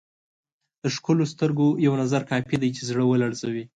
[0.81, 3.63] د ښکلو سترګو یو نظر کافي دی چې زړه ولړزوي.